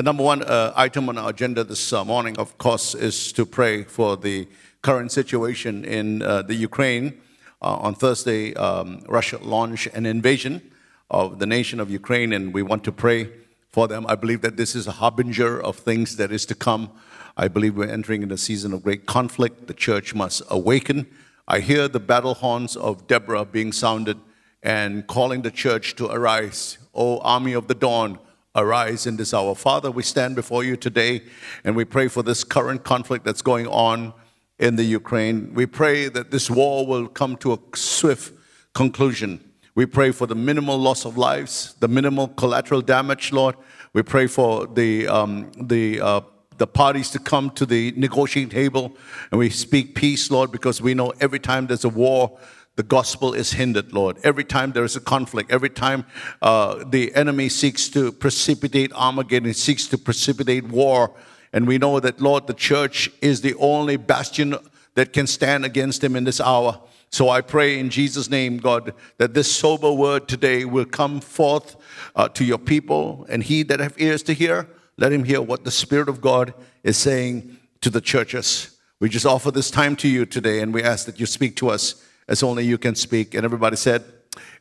[0.00, 3.44] The number one uh, item on our agenda this uh, morning, of course, is to
[3.44, 4.48] pray for the
[4.80, 7.20] current situation in uh, the Ukraine.
[7.60, 10.62] Uh, on Thursday, um, Russia launched an invasion
[11.10, 13.28] of the nation of Ukraine, and we want to pray
[13.68, 14.06] for them.
[14.08, 16.88] I believe that this is a harbinger of things that is to come.
[17.36, 19.66] I believe we're entering in a season of great conflict.
[19.66, 21.08] The church must awaken.
[21.46, 24.16] I hear the battle horns of Deborah being sounded
[24.62, 26.78] and calling the church to arise.
[26.94, 28.18] O army of the dawn,
[28.54, 29.54] arise in this hour.
[29.54, 31.22] Father, we stand before you today
[31.64, 34.12] and we pray for this current conflict that's going on
[34.58, 35.54] in the Ukraine.
[35.54, 38.34] We pray that this war will come to a swift
[38.74, 39.40] conclusion.
[39.74, 43.54] We pray for the minimal loss of lives, the minimal collateral damage, Lord.
[43.92, 46.20] We pray for the, um, the, uh,
[46.58, 48.96] the parties to come to the negotiating table
[49.30, 52.38] and we speak peace, Lord, because we know every time there's a war,
[52.80, 54.16] the gospel is hindered, Lord.
[54.24, 56.06] Every time there is a conflict, every time
[56.40, 61.14] uh, the enemy seeks to precipitate Armageddon, seeks to precipitate war,
[61.52, 64.56] and we know that, Lord, the church is the only bastion
[64.94, 66.80] that can stand against him in this hour.
[67.10, 71.76] So I pray in Jesus' name, God, that this sober word today will come forth
[72.16, 75.64] uh, to your people, and he that have ears to hear, let him hear what
[75.64, 78.78] the Spirit of God is saying to the churches.
[79.00, 81.68] We just offer this time to you today, and we ask that you speak to
[81.68, 83.34] us as only you can speak.
[83.34, 84.04] And everybody said,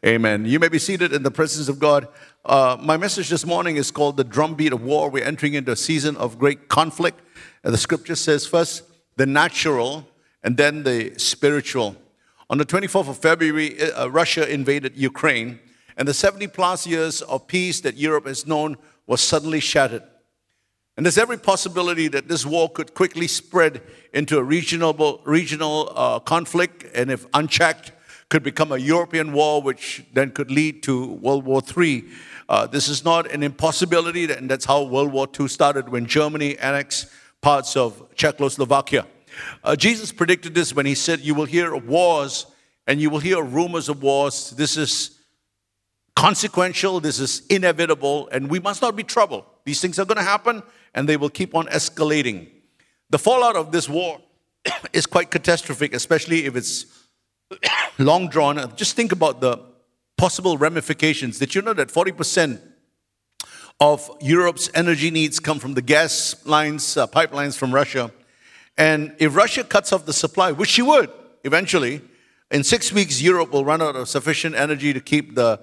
[0.06, 0.44] Amen.
[0.46, 2.08] You may be seated in the presence of God.
[2.44, 5.10] Uh, my message this morning is called The Drumbeat of War.
[5.10, 7.22] We're entering into a season of great conflict.
[7.64, 8.84] And the scripture says first
[9.18, 10.08] the natural
[10.44, 11.96] and then the spiritual.
[12.50, 15.60] On the 24th of February, uh, Russia invaded Ukraine,
[15.98, 20.04] and the 70 plus years of peace that Europe has known was suddenly shattered.
[21.00, 26.20] And there's every possibility that this war could quickly spread into a regional, regional uh,
[26.20, 27.94] conflict, and if unchecked,
[28.28, 32.04] could become a European war, which then could lead to World War III.
[32.50, 36.58] Uh, this is not an impossibility, and that's how World War II started when Germany
[36.58, 37.08] annexed
[37.40, 39.08] parts of Czechoslovakia.
[39.64, 42.46] Uh, Jesus predicted this when he said, You will hear of wars
[42.88, 44.50] and you will hear rumors of wars.
[44.50, 45.18] This is
[46.18, 49.46] consequential, this is inevitable, and we must not be troubled.
[49.64, 50.62] These things are going to happen
[50.94, 52.50] and they will keep on escalating.
[53.10, 54.20] The fallout of this war
[54.94, 56.86] is quite catastrophic, especially if it's
[57.98, 58.76] long drawn.
[58.76, 59.60] Just think about the
[60.18, 61.40] possible ramifications.
[61.40, 62.62] Did you know that 40%
[63.80, 68.12] of Europe's energy needs come from the gas lines, uh, pipelines from Russia?
[68.78, 71.10] And if Russia cuts off the supply, which she would
[71.44, 72.02] eventually,
[72.52, 75.60] in six weeks, Europe will run out of sufficient energy to keep the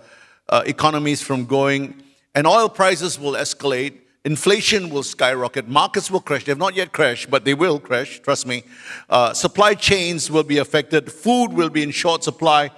[0.48, 2.03] uh, economies from going,
[2.34, 3.94] and oil prices will escalate.
[4.26, 5.69] Inflation will skyrocket.
[5.69, 6.44] Markets will crash.
[6.44, 8.64] They have not yet crashed, but they will crash, trust me.
[9.09, 11.12] Uh, supply chains will be affected.
[11.12, 12.72] Food will be in short supply.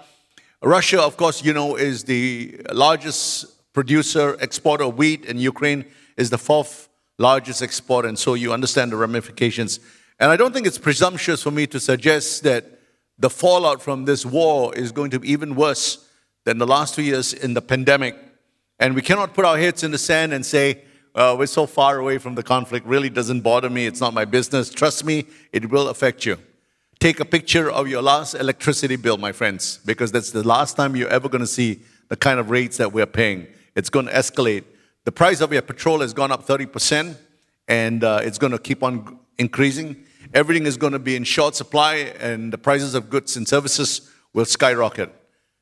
[0.62, 5.86] Russia, of course, you know, is the largest producer, exporter of wheat, and Ukraine
[6.18, 9.80] is the fourth largest exporter, and so you understand the ramifications.
[10.20, 12.78] And I don't think it's presumptuous for me to suggest that
[13.18, 16.06] the fallout from this war is going to be even worse
[16.44, 18.18] than the last two years in the pandemic.
[18.78, 20.82] And we cannot put our heads in the sand and say,
[21.18, 24.24] uh, we're so far away from the conflict, really doesn't bother me, it's not my
[24.24, 24.70] business.
[24.70, 26.38] Trust me, it will affect you.
[27.00, 30.94] Take a picture of your last electricity bill, my friends, because that's the last time
[30.94, 33.48] you're ever going to see the kind of rates that we're paying.
[33.74, 34.62] It's going to escalate.
[35.06, 37.16] The price of your petrol has gone up 30%,
[37.66, 40.04] and uh, it's going to keep on increasing.
[40.34, 44.08] Everything is going to be in short supply, and the prices of goods and services
[44.34, 45.12] will skyrocket.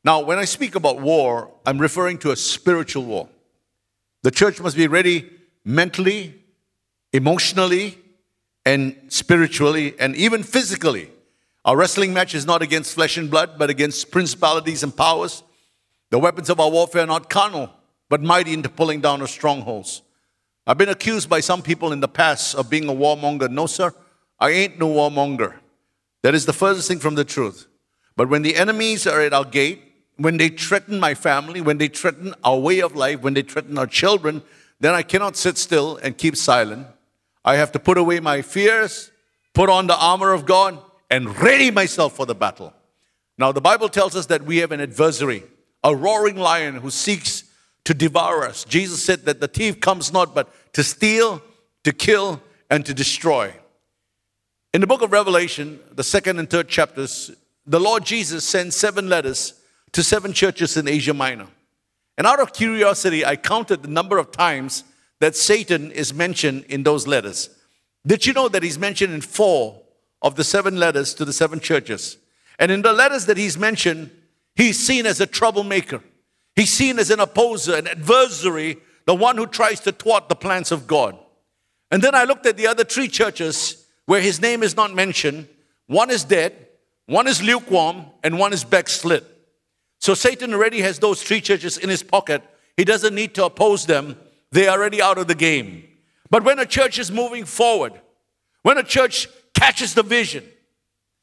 [0.05, 3.31] Now, when I speak about war, I'm referring to a spiritual war.
[4.22, 5.31] The church must be ready
[5.66, 6.32] mentally,
[7.12, 7.99] emotionally,
[8.65, 11.10] and spiritually, and even physically.
[11.65, 15.43] Our wrestling match is not against flesh and blood, but against principalities and powers.
[16.10, 17.71] The weapons of our warfare are not carnal,
[18.09, 20.03] but mighty into pulling down of strongholds.
[20.69, 23.50] I've been accused by some people in the past of being a warmonger.
[23.50, 23.93] No, sir.
[24.38, 25.54] I ain't no warmonger.
[26.22, 27.66] That is the furthest thing from the truth.
[28.16, 29.83] But when the enemies are at our gate,
[30.16, 33.77] when they threaten my family, when they threaten our way of life, when they threaten
[33.78, 34.42] our children,
[34.81, 36.87] then I cannot sit still and keep silent.
[37.45, 39.11] I have to put away my fears,
[39.55, 40.78] put on the armor of God,
[41.11, 42.75] and ready myself for the battle.
[43.39, 45.45] Now, the Bible tells us that we have an adversary,
[45.84, 47.45] a roaring lion who seeks
[47.84, 48.65] to devour us.
[48.65, 51.43] Jesus said that the thief comes not but to steal,
[51.84, 53.55] to kill, and to destroy.
[54.75, 57.31] In the book of Revelation, the second and third chapters,
[57.65, 59.55] the Lord Jesus sends seven letters
[59.93, 61.47] to seven churches in Asia Minor.
[62.18, 64.84] And out of curiosity, I counted the number of times
[65.21, 67.51] that Satan is mentioned in those letters.
[68.07, 69.83] Did you know that he's mentioned in four
[70.22, 72.18] of the seven letters to the seven churches?
[72.59, 74.10] And in the letters that he's mentioned,
[74.54, 76.03] he's seen as a troublemaker.
[76.54, 80.72] He's seen as an opposer, an adversary, the one who tries to thwart the plans
[80.72, 81.19] of God.
[81.91, 85.48] And then I looked at the other three churches where his name is not mentioned.
[85.86, 86.69] One is dead,
[87.07, 89.24] one is lukewarm, and one is backslid.
[89.98, 92.43] So Satan already has those three churches in his pocket.
[92.77, 94.16] He doesn't need to oppose them,
[94.53, 95.84] they are already out of the game.
[96.31, 97.93] But when a church is moving forward,
[98.63, 100.45] when a church catches the vision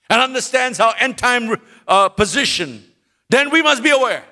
[0.09, 1.55] and understands our end time
[1.87, 2.83] uh, position,
[3.29, 4.23] then we must be aware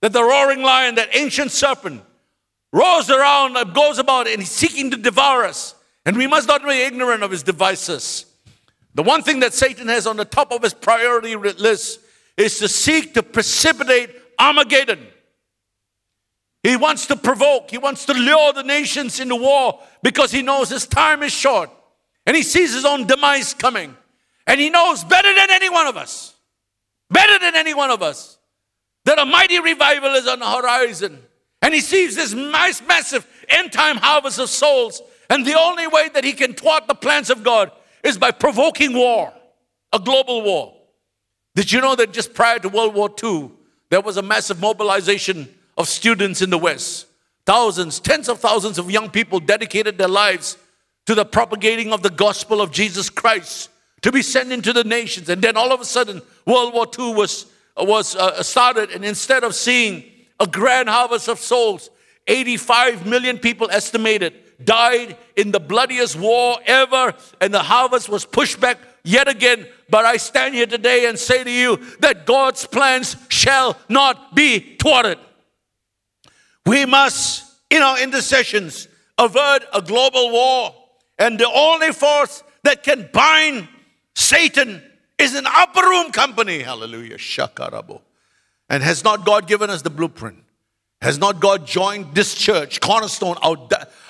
[0.00, 2.02] that the roaring lion, that ancient serpent,
[2.72, 5.74] roars around, goes about, and he's seeking to devour us.
[6.04, 8.26] And we must not be ignorant of his devices.
[8.94, 12.00] The one thing that Satan has on the top of his priority list
[12.36, 15.06] is to seek to precipitate Armageddon.
[16.62, 20.68] He wants to provoke, he wants to lure the nations into war because he knows
[20.68, 21.70] his time is short
[22.26, 23.96] and he sees his own demise coming.
[24.48, 26.34] And he knows better than any one of us,
[27.10, 28.38] better than any one of us,
[29.04, 31.22] that a mighty revival is on the horizon.
[31.62, 35.00] And he sees this nice, massive end time harvest of souls.
[35.30, 37.72] And the only way that he can thwart the plans of God
[38.04, 39.32] is by provoking war,
[39.92, 40.74] a global war.
[41.56, 43.50] Did you know that just prior to World War II,
[43.88, 45.48] there was a massive mobilization
[45.78, 47.06] of students in the West?
[47.46, 50.58] Thousands, tens of thousands of young people dedicated their lives
[51.06, 53.70] to the propagating of the gospel of Jesus Christ
[54.02, 55.30] to be sent into the nations.
[55.30, 58.90] And then all of a sudden, World War II was, was uh, started.
[58.90, 60.04] And instead of seeing
[60.38, 61.88] a grand harvest of souls,
[62.26, 67.14] 85 million people estimated died in the bloodiest war ever.
[67.40, 69.66] And the harvest was pushed back yet again.
[69.88, 74.76] But I stand here today and say to you that God's plans shall not be
[74.76, 75.18] thwarted.
[76.64, 80.74] We must, in our intercessions, avert a global war.
[81.18, 83.68] And the only force that can bind
[84.14, 84.82] Satan
[85.18, 86.60] is an upper room company.
[86.60, 87.16] Hallelujah.
[87.16, 88.00] Shakarabo.
[88.68, 90.42] And has not God given us the blueprint?
[91.00, 93.56] Has not God joined this church, Cornerstone, our,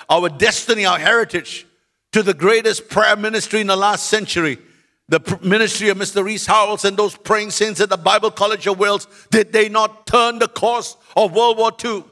[0.09, 1.67] our destiny, our heritage,
[2.13, 4.57] to the greatest prayer ministry in the last century?
[5.09, 6.23] The ministry of Mr.
[6.23, 10.05] Rees Howells and those praying saints at the Bible College of Wales, did they not
[10.05, 12.03] turn the course of World War II?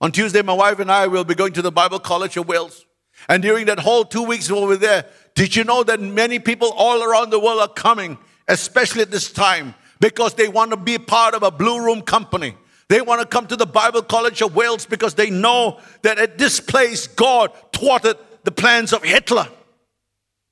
[0.00, 2.84] On Tuesday, my wife and I will be going to the Bible College of Wales.
[3.28, 5.06] And during that whole two weeks we were there,
[5.36, 8.18] did you know that many people all around the world are coming,
[8.48, 12.56] especially at this time, because they want to be part of a blue room company?
[12.88, 16.36] They want to come to the Bible College of Wales because they know that at
[16.36, 19.46] this place God thwarted the plans of Hitler.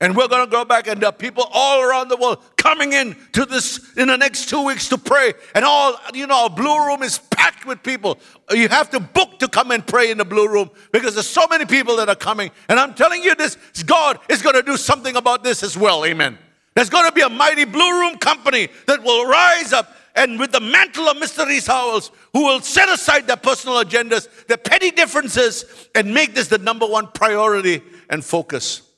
[0.03, 2.95] And we're going to go back, and there are people all around the world coming
[2.95, 5.35] in to this in the next two weeks to pray.
[5.55, 8.19] And all, you know, our blue room is packed with people.
[8.51, 11.47] You have to book to come and pray in the blue room because there's so
[11.51, 12.51] many people that are coming.
[12.71, 16.07] And I'm telling you this, God is going to do something about this as well.
[16.07, 16.39] Amen.
[16.75, 20.53] There's going to be a mighty blue room company that will rise up and with
[20.53, 21.47] the mantle of Mr.
[21.47, 26.49] Rees Howells, who will set aside their personal agendas, their petty differences, and make this
[26.49, 28.90] the number one priority and focus.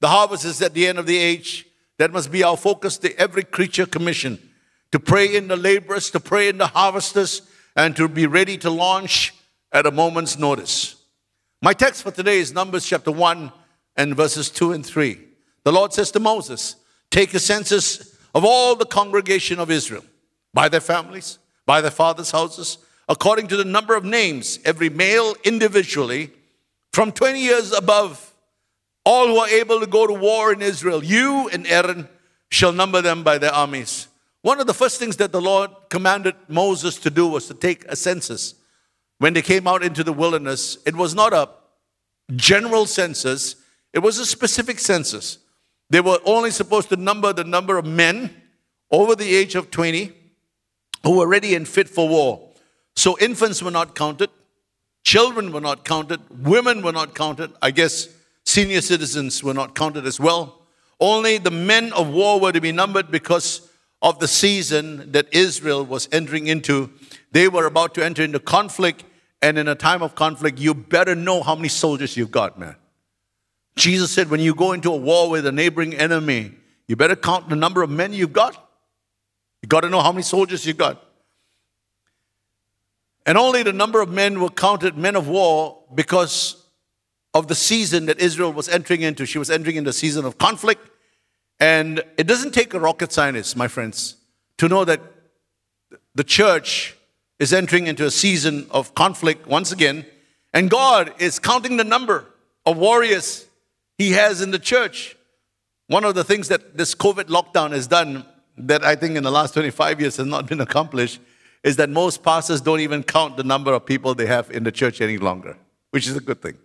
[0.00, 1.66] The harvest is at the end of the age.
[1.98, 4.50] That must be our focus, the every creature commission.
[4.92, 7.42] To pray in the laborers, to pray in the harvesters,
[7.76, 9.34] and to be ready to launch
[9.72, 10.96] at a moment's notice.
[11.62, 13.52] My text for today is Numbers chapter 1
[13.96, 15.18] and verses 2 and 3.
[15.64, 16.76] The Lord says to Moses,
[17.10, 20.04] Take a census of all the congregation of Israel,
[20.54, 22.78] by their families, by their fathers' houses,
[23.08, 26.30] according to the number of names, every male individually,
[26.92, 28.29] from 20 years above
[29.04, 32.08] all who are able to go to war in Israel, you and Aaron
[32.50, 34.08] shall number them by their armies.
[34.42, 37.84] One of the first things that the Lord commanded Moses to do was to take
[37.86, 38.54] a census.
[39.18, 41.50] When they came out into the wilderness, it was not a
[42.36, 43.56] general census,
[43.92, 45.38] it was a specific census.
[45.90, 48.34] They were only supposed to number the number of men
[48.90, 50.12] over the age of 20
[51.02, 52.48] who were ready and fit for war.
[52.96, 54.30] So infants were not counted,
[55.04, 57.52] children were not counted, women were not counted.
[57.60, 58.08] I guess
[58.44, 60.62] Senior citizens were not counted as well.
[60.98, 63.68] Only the men of war were to be numbered because
[64.02, 66.90] of the season that Israel was entering into.
[67.32, 69.04] They were about to enter into conflict,
[69.42, 72.76] and in a time of conflict, you better know how many soldiers you've got, man.
[73.76, 76.52] Jesus said, when you go into a war with a neighboring enemy,
[76.86, 78.68] you better count the number of men you've got.
[79.62, 81.02] You got to know how many soldiers you've got.
[83.26, 86.59] And only the number of men were counted men of war because
[87.34, 89.24] of the season that Israel was entering into.
[89.26, 90.88] She was entering into a season of conflict.
[91.60, 94.16] And it doesn't take a rocket scientist, my friends,
[94.58, 95.00] to know that
[96.14, 96.96] the church
[97.38, 100.06] is entering into a season of conflict once again.
[100.52, 102.26] And God is counting the number
[102.66, 103.46] of warriors
[103.98, 105.16] He has in the church.
[105.86, 108.24] One of the things that this COVID lockdown has done,
[108.56, 111.20] that I think in the last 25 years has not been accomplished,
[111.62, 114.72] is that most pastors don't even count the number of people they have in the
[114.72, 115.58] church any longer,
[115.90, 116.56] which is a good thing.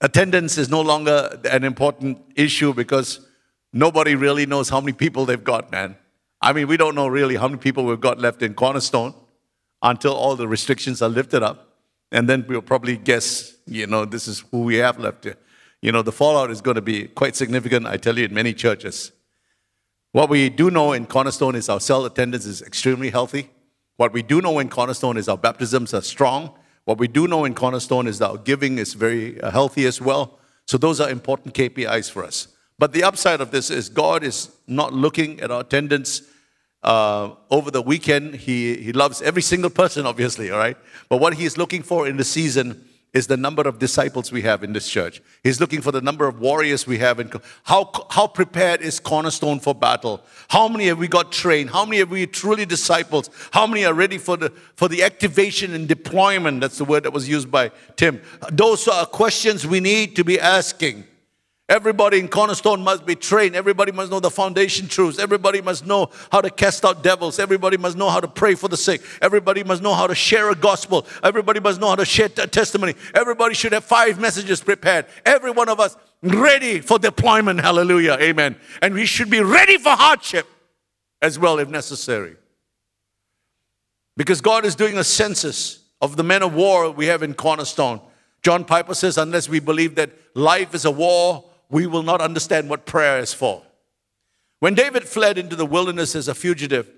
[0.00, 3.20] Attendance is no longer an important issue because
[3.72, 5.96] nobody really knows how many people they've got, man.
[6.40, 9.12] I mean, we don't know really how many people we've got left in Cornerstone
[9.82, 11.76] until all the restrictions are lifted up.
[12.12, 15.36] And then we'll probably guess, you know, this is who we have left here.
[15.82, 18.54] You know, the fallout is going to be quite significant, I tell you, in many
[18.54, 19.12] churches.
[20.12, 23.50] What we do know in Cornerstone is our cell attendance is extremely healthy.
[23.96, 26.54] What we do know in Cornerstone is our baptisms are strong.
[26.88, 30.00] What we do know in Cornerstone is that our giving is very uh, healthy as
[30.00, 30.38] well.
[30.64, 32.48] So those are important KPIs for us.
[32.78, 36.22] But the upside of this is God is not looking at our attendance
[36.82, 38.36] uh, over the weekend.
[38.36, 40.78] He, he loves every single person, obviously, all right?
[41.10, 42.82] But what he's looking for in the season
[43.14, 45.22] is the number of disciples we have in this church.
[45.42, 47.20] He's looking for the number of warriors we have.
[47.20, 47.30] In,
[47.64, 50.22] how, how prepared is Cornerstone for battle?
[50.48, 51.70] How many have we got trained?
[51.70, 53.30] How many have we truly disciples?
[53.50, 56.60] How many are ready for the, for the activation and deployment?
[56.60, 58.20] That's the word that was used by Tim.
[58.52, 61.04] Those are questions we need to be asking.
[61.68, 63.54] Everybody in Cornerstone must be trained.
[63.54, 65.18] Everybody must know the foundation truths.
[65.18, 67.38] Everybody must know how to cast out devils.
[67.38, 69.02] Everybody must know how to pray for the sick.
[69.20, 71.06] Everybody must know how to share a gospel.
[71.22, 72.94] Everybody must know how to share a testimony.
[73.14, 75.04] Everybody should have five messages prepared.
[75.26, 77.60] Every one of us ready for deployment.
[77.60, 78.16] Hallelujah.
[78.18, 78.56] Amen.
[78.80, 80.46] And we should be ready for hardship
[81.20, 82.36] as well if necessary.
[84.16, 88.00] Because God is doing a census of the men of war we have in Cornerstone.
[88.42, 92.68] John Piper says, unless we believe that life is a war, we will not understand
[92.68, 93.62] what prayer is for.
[94.60, 96.90] When David fled into the wilderness as a fugitive,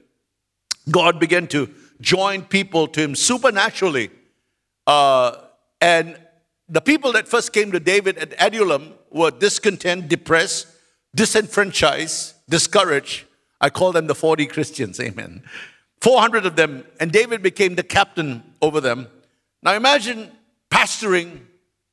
[0.90, 4.10] God began to join people to him supernaturally.
[4.86, 5.36] Uh,
[5.80, 6.18] and
[6.68, 10.66] the people that first came to David at Adullam were discontent, depressed,
[11.14, 13.24] disenfranchised, discouraged.
[13.60, 15.42] I call them the 40 Christians, amen.
[16.00, 19.08] 400 of them, and David became the captain over them.
[19.62, 20.30] Now imagine
[20.70, 21.40] pastoring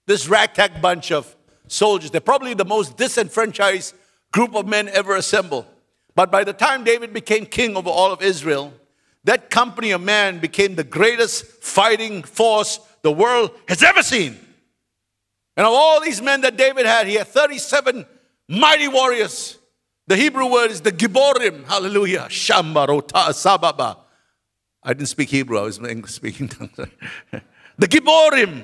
[0.06, 1.36] this ragtag bunch of
[1.68, 2.12] soldiers.
[2.12, 3.94] They're probably the most disenfranchised
[4.32, 5.66] group of men ever assembled.
[6.16, 8.74] But by the time David became king over all of Israel,
[9.24, 14.38] that company of men became the greatest fighting force the world has ever seen.
[15.56, 18.06] And of all these men that David had, he had 37
[18.48, 19.58] mighty warriors.
[20.08, 21.66] The Hebrew word is the Giborim.
[21.66, 22.28] Hallelujah.
[22.30, 23.98] Shambarota Sababa.
[24.84, 26.72] I didn't speak Hebrew, I was speaking tongues.
[27.78, 28.64] the Giborim.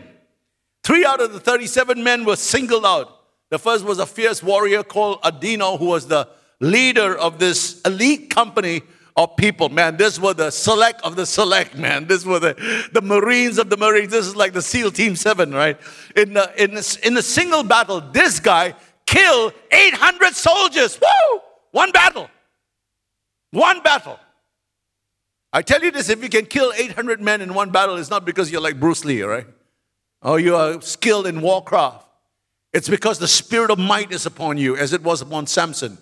[0.83, 3.19] Three out of the 37 men were singled out.
[3.49, 6.27] The first was a fierce warrior called Adino, who was the
[6.59, 8.81] leader of this elite company
[9.15, 9.69] of people.
[9.69, 12.07] Man, this were the select of the select, man.
[12.07, 14.11] This were the, the Marines of the Marines.
[14.11, 15.79] This is like the SEAL Team 7, right?
[16.15, 18.73] In, the, in, a, in a single battle, this guy
[19.05, 20.99] killed 800 soldiers.
[20.99, 21.39] Woo!
[21.71, 22.29] One battle.
[23.51, 24.19] One battle.
[25.51, 28.25] I tell you this if you can kill 800 men in one battle, it's not
[28.25, 29.45] because you're like Bruce Lee, right?
[30.23, 32.07] Or you are skilled in warcraft.
[32.71, 35.97] It's because the spirit of might is upon you, as it was upon Samson.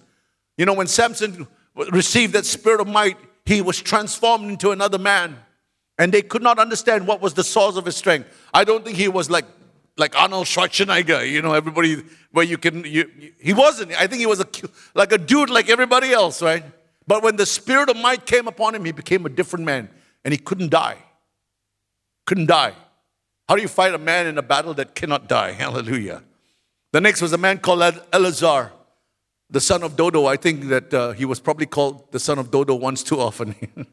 [0.58, 5.38] You know, when Samson received that spirit of might, he was transformed into another man.
[5.98, 8.30] And they could not understand what was the source of his strength.
[8.54, 9.46] I don't think he was like
[9.98, 12.02] like Arnold Schwarzenegger, you know, everybody
[12.32, 13.10] where you can you,
[13.40, 13.92] he wasn't.
[14.00, 14.48] I think he was a
[14.96, 16.64] like a dude like everybody else, right?
[17.06, 19.90] But when the spirit of might came upon him, he became a different man
[20.24, 20.98] and he couldn't die.
[22.26, 22.74] Couldn't die.
[23.52, 25.52] How do you fight a man in a battle that cannot die?
[25.52, 26.24] Hallelujah.
[26.94, 28.72] The next was a man called Eleazar,
[29.50, 30.26] the son of Dodo.
[30.26, 33.54] I think that uh, he was probably called the son of Dodo once too often.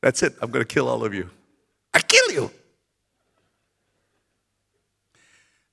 [0.00, 0.36] That's it.
[0.40, 1.28] I'm going to kill all of you.
[1.92, 2.50] I kill you.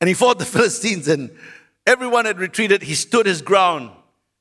[0.01, 1.33] And he fought the Philistines, and
[1.87, 2.81] everyone had retreated.
[2.81, 3.91] He stood his ground.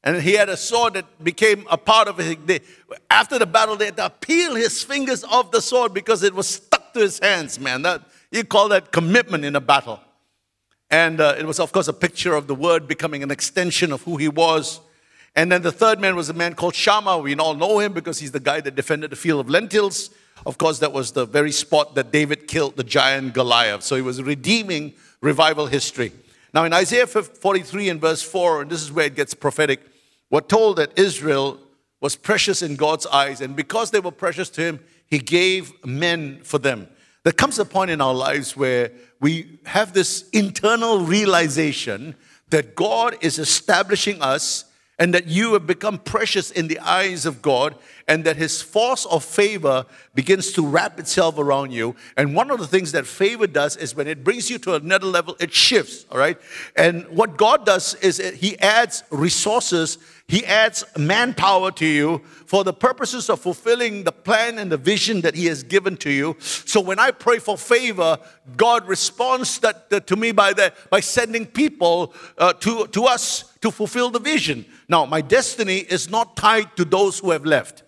[0.04, 2.46] And he had a sword that became a part of it.
[2.46, 2.60] They,
[3.08, 6.46] after the battle, they had to peel his fingers off the sword because it was
[6.46, 7.80] stuck to his hands, man.
[7.82, 9.98] That, you call that commitment in a battle.
[10.90, 14.02] And uh, it was, of course, a picture of the word becoming an extension of
[14.02, 14.80] who he was.
[15.34, 17.18] And then the third man was a man called Shammah.
[17.18, 20.10] We all know him because he's the guy that defended the field of lentils.
[20.44, 23.82] Of course, that was the very spot that David killed the giant Goliath.
[23.82, 24.92] So he was redeeming
[25.22, 26.12] revival history.
[26.52, 29.80] Now, in Isaiah 43 and verse 4, and this is where it gets prophetic,
[30.34, 31.60] were told that Israel
[32.00, 36.40] was precious in God's eyes, and because they were precious to Him, He gave men
[36.42, 36.88] for them.
[37.22, 42.16] There comes a point in our lives where we have this internal realization
[42.48, 44.64] that God is establishing us
[44.98, 47.76] and that you have become precious in the eyes of God,
[48.06, 51.96] and that His force of favor begins to wrap itself around you.
[52.16, 55.06] And one of the things that favor does is when it brings you to another
[55.06, 56.38] level, it shifts, all right?
[56.76, 62.72] And what God does is He adds resources He adds manpower to you for the
[62.72, 66.36] purposes of fulfilling the plan and the vision that He has given to you.
[66.40, 68.18] So when I pray for favor,
[68.56, 70.52] God responds that, that to me by,
[70.90, 74.64] by sending people uh, to, to us to fulfill the vision.
[74.88, 77.82] Now, my destiny is not tied to those who have left.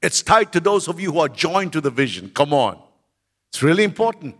[0.00, 2.30] It's tied to those of you who are joined to the vision.
[2.30, 2.78] Come on.
[3.50, 4.36] It's really important.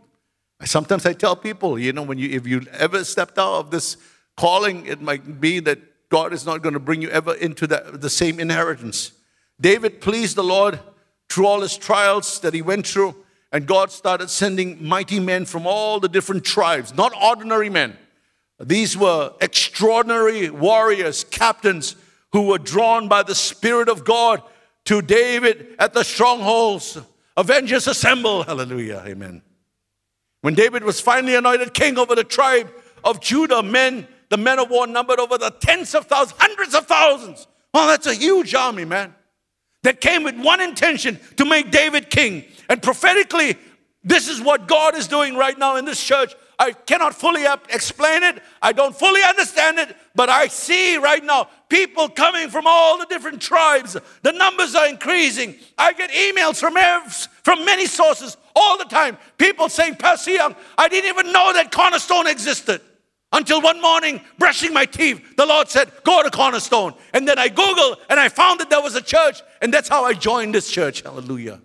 [0.64, 3.96] Sometimes I tell people, you know, when you if you ever stepped out of this
[4.36, 7.90] calling, it might be that God is not going to bring you ever into the,
[7.92, 9.12] the same inheritance.
[9.60, 10.80] David pleased the Lord
[11.28, 13.14] through all his trials that he went through,
[13.52, 17.96] and God started sending mighty men from all the different tribes, not ordinary men.
[18.60, 21.96] These were extraordinary warriors, captains
[22.32, 24.42] who were drawn by the Spirit of God
[24.88, 26.98] to David at the strongholds.
[27.36, 28.42] Avengers assemble.
[28.42, 29.04] Hallelujah.
[29.06, 29.42] Amen.
[30.40, 32.72] When David was finally anointed king over the tribe
[33.04, 36.86] of Judah, men the men of war numbered over the tens of thousands, hundreds of
[36.86, 37.46] thousands.
[37.74, 39.14] Oh, that's a huge army, man.
[39.82, 42.44] That came with one intention to make David king.
[42.70, 43.56] And prophetically,
[44.08, 46.34] this is what God is doing right now in this church.
[46.58, 48.42] I cannot fully explain it.
[48.62, 53.04] I don't fully understand it, but I see right now people coming from all the
[53.04, 53.98] different tribes.
[54.22, 55.56] The numbers are increasing.
[55.76, 56.74] I get emails from
[57.42, 59.18] from many sources all the time.
[59.36, 62.80] People saying, Pastor Young, I didn't even know that Cornerstone existed.
[63.30, 66.94] Until one morning, brushing my teeth, the Lord said, Go to Cornerstone.
[67.12, 70.04] And then I Googled and I found that there was a church, and that's how
[70.04, 71.02] I joined this church.
[71.02, 71.60] Hallelujah.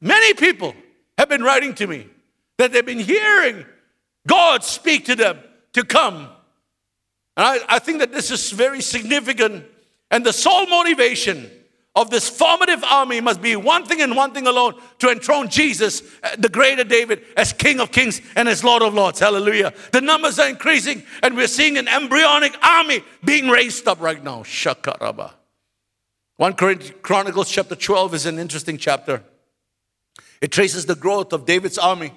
[0.00, 0.74] Many people
[1.18, 2.06] have been writing to me
[2.58, 3.64] that they've been hearing
[4.26, 5.38] God speak to them
[5.72, 6.28] to come.
[7.36, 9.64] And I, I think that this is very significant.
[10.10, 11.50] And the sole motivation
[11.96, 16.02] of this formative army must be one thing and one thing alone to enthrone Jesus,
[16.22, 19.18] uh, the greater David, as King of Kings and as Lord of Lords.
[19.18, 19.72] Hallelujah.
[19.92, 24.42] The numbers are increasing, and we're seeing an embryonic army being raised up right now.
[24.42, 25.32] Shakaraba.
[26.36, 26.54] 1
[27.02, 29.22] Chronicles chapter 12 is an interesting chapter.
[30.40, 32.12] It traces the growth of David's army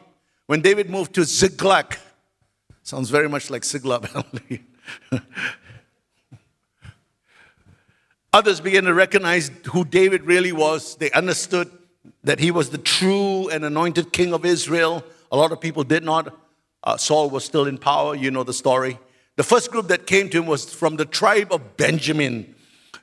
[0.47, 1.97] when David moved to Ziklag.
[2.83, 4.07] Sounds very much like Ziklag.
[8.33, 10.95] Others began to recognize who David really was.
[10.95, 11.69] They understood
[12.23, 15.03] that he was the true and anointed king of Israel.
[15.31, 16.35] A lot of people did not.
[16.83, 18.15] Uh, Saul was still in power.
[18.15, 18.97] You know the story.
[19.35, 22.55] The first group that came to him was from the tribe of Benjamin.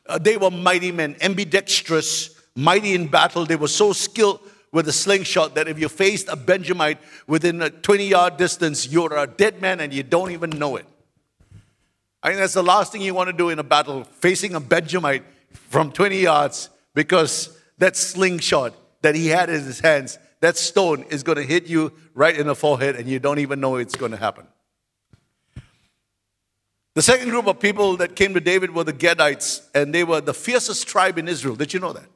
[0.07, 3.47] Uh, they were mighty men, ambidextrous, mighty in battle.
[3.47, 4.41] They were so skilled
[4.73, 9.17] with a slingshot that if you faced a Benjamite within a 20 yard distance, you're
[9.17, 10.87] a dead man and you don't even know it.
[12.23, 14.61] I think that's the last thing you want to do in a battle, facing a
[14.61, 21.05] Benjamite from 20 yards, because that slingshot that he had in his hands, that stone
[21.11, 23.97] is going to hit you right in the forehead and you don't even know it's
[23.97, 24.47] going to happen.
[26.95, 30.21] The second group of people that came to David were the Gadites, and they were
[30.21, 31.55] the fiercest tribe in Israel.
[31.55, 32.07] Did you know that?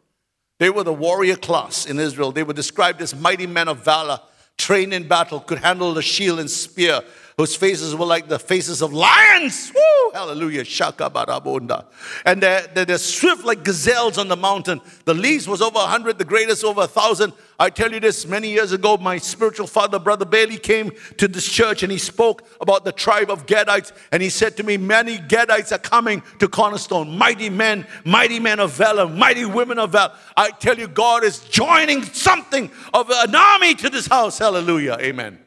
[0.59, 2.33] They were the warrior class in Israel.
[2.33, 4.21] They were described as mighty men of valor,
[4.57, 7.03] trained in battle, could handle the shield and spear,
[7.37, 9.73] whose faces were like the faces of lions.
[9.75, 10.11] Woo!
[10.13, 10.65] Hallelujah.
[10.65, 11.87] Shaka barabunda.
[12.25, 14.81] And they're, they're, they're, swift like gazelles on the mountain.
[15.05, 17.33] The least was over a 100, the greatest over a 1,000.
[17.59, 21.49] I tell you this, many years ago, my spiritual father, Brother Bailey, came to this
[21.49, 23.93] church and he spoke about the tribe of Gadites.
[24.13, 27.17] And he said to me, Many Gadites are coming to Cornerstone.
[27.17, 30.15] Mighty men, mighty men of valor, mighty women of valor.
[30.37, 34.39] I tell you, God is joining something of an army to this house.
[34.39, 34.97] Hallelujah.
[35.01, 35.44] Amen.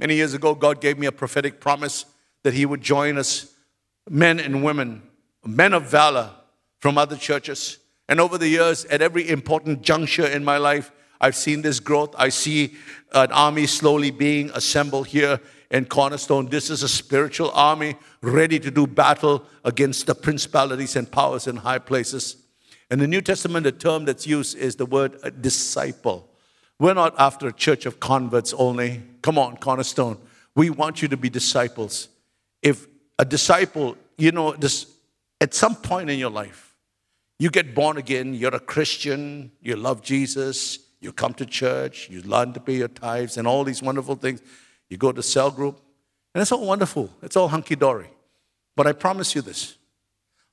[0.00, 2.06] Many years ago, God gave me a prophetic promise
[2.42, 3.52] that He would join us,
[4.08, 5.02] men and women,
[5.44, 6.30] men of valor
[6.78, 7.76] from other churches.
[8.08, 12.14] And over the years, at every important juncture in my life, I've seen this growth.
[12.16, 12.76] I see
[13.12, 15.38] an army slowly being assembled here
[15.70, 16.48] in Cornerstone.
[16.48, 21.56] This is a spiritual army ready to do battle against the principalities and powers in
[21.56, 22.36] high places.
[22.90, 26.29] In the New Testament, the term that's used is the word disciple.
[26.80, 29.02] We're not after a church of converts only.
[29.20, 30.18] Come on, Cornerstone.
[30.56, 32.08] We want you to be disciples.
[32.62, 32.86] If
[33.18, 34.86] a disciple, you know, this,
[35.42, 36.74] at some point in your life,
[37.38, 42.22] you get born again, you're a Christian, you love Jesus, you come to church, you
[42.22, 44.40] learn to pay your tithes and all these wonderful things.
[44.88, 45.78] You go to cell group,
[46.34, 47.10] and it's all wonderful.
[47.22, 48.08] It's all hunky dory.
[48.74, 49.76] But I promise you this.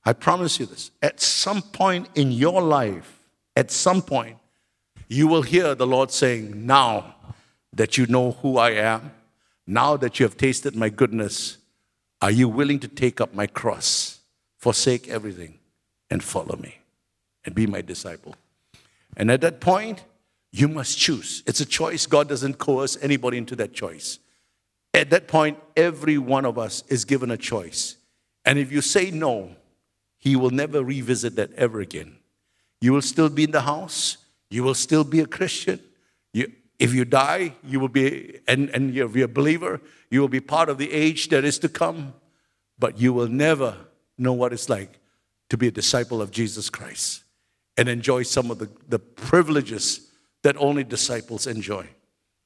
[0.04, 0.90] I promise you this.
[1.02, 3.20] At some point in your life,
[3.56, 4.36] at some point,
[5.08, 7.16] you will hear the Lord saying, Now
[7.72, 9.12] that you know who I am,
[9.66, 11.58] now that you have tasted my goodness,
[12.20, 14.20] are you willing to take up my cross,
[14.56, 15.58] forsake everything,
[16.10, 16.78] and follow me
[17.44, 18.34] and be my disciple?
[19.16, 20.04] And at that point,
[20.50, 21.42] you must choose.
[21.46, 22.06] It's a choice.
[22.06, 24.18] God doesn't coerce anybody into that choice.
[24.94, 27.96] At that point, every one of us is given a choice.
[28.44, 29.54] And if you say no,
[30.18, 32.16] he will never revisit that ever again.
[32.80, 34.16] You will still be in the house,
[34.50, 35.80] you will still be a Christian.
[36.32, 39.80] You, if you die, you will be, and, and you're, a believer,
[40.10, 42.14] you will be part of the age that is to come,
[42.78, 43.76] but you will never
[44.16, 44.98] know what it's like
[45.50, 47.22] to be a disciple of Jesus Christ
[47.76, 50.10] and enjoy some of the, the privileges
[50.42, 51.86] that only disciples enjoy.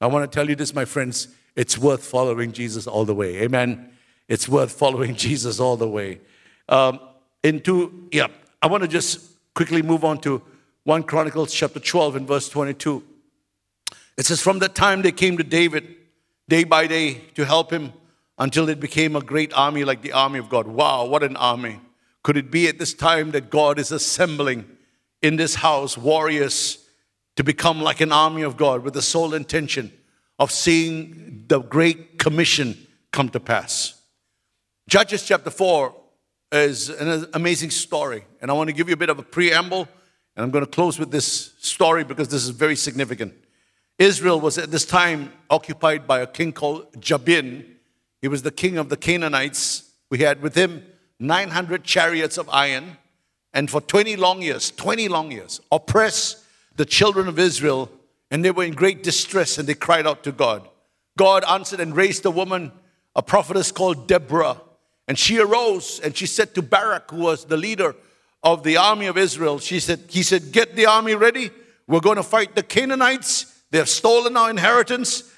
[0.00, 3.42] I want to tell you this, my friends, it's worth following Jesus all the way.
[3.42, 3.92] Amen.
[4.28, 6.20] It's worth following Jesus all the way.
[6.68, 7.00] Um,
[7.42, 8.28] into, yeah,
[8.60, 10.42] I want to just quickly move on to
[10.84, 13.04] 1 Chronicles chapter 12 and verse 22.
[14.16, 15.94] It says, From that time they came to David
[16.48, 17.92] day by day to help him
[18.36, 20.66] until it became a great army like the army of God.
[20.66, 21.80] Wow, what an army.
[22.24, 24.64] Could it be at this time that God is assembling
[25.22, 26.84] in this house warriors
[27.36, 29.92] to become like an army of God with the sole intention
[30.40, 34.00] of seeing the great commission come to pass?
[34.88, 35.94] Judges chapter 4
[36.50, 39.88] is an amazing story, and I want to give you a bit of a preamble,
[40.36, 43.34] and I'm going to close with this story because this is very significant.
[43.98, 47.76] Israel was at this time occupied by a king called Jabin.
[48.20, 49.90] He was the king of the Canaanites.
[50.10, 50.84] We had with him
[51.20, 52.96] 900 chariots of iron,
[53.54, 56.38] and for 20 long years, 20 long years, oppressed
[56.76, 57.90] the children of Israel,
[58.30, 60.68] and they were in great distress, and they cried out to God.
[61.18, 62.72] God answered and raised a woman,
[63.14, 64.60] a prophetess called Deborah,
[65.06, 67.94] and she arose and she said to Barak, who was the leader
[68.42, 71.50] of the army of Israel, she said, he said, get the army ready.
[71.86, 73.62] We're going to fight the Canaanites.
[73.70, 75.32] They have stolen our inheritance.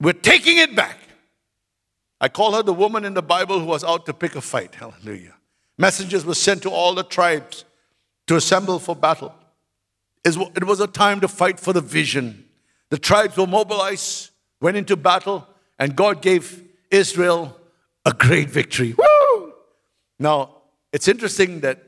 [0.00, 0.98] We're taking it back.
[2.20, 4.74] I call her the woman in the Bible who was out to pick a fight.
[4.74, 5.34] Hallelujah.
[5.76, 7.64] Messengers were sent to all the tribes
[8.26, 9.34] to assemble for battle.
[10.24, 12.44] It was a time to fight for the vision.
[12.90, 15.46] The tribes were mobilized, went into battle,
[15.78, 17.56] and God gave Israel
[18.04, 18.94] a great victory.
[18.98, 19.52] Woo!
[20.18, 20.56] Now,
[20.92, 21.82] it's interesting that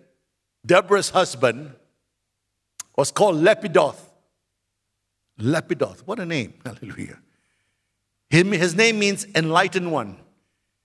[0.65, 1.75] Deborah's husband
[2.97, 3.99] was called Lepidoth.
[5.39, 6.55] Lepidoth, what a name.
[6.65, 7.19] Hallelujah.
[8.29, 10.17] His name means enlightened one.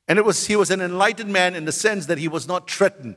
[0.07, 2.69] And it was, he was an enlightened man in the sense that he was not
[2.69, 3.15] threatened,